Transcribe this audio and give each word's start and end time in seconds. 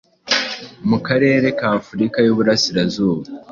mukarere 0.89 1.47
ka 1.59 1.67
Afurika 1.79 2.17
y’Uburasirazuba 2.25 3.25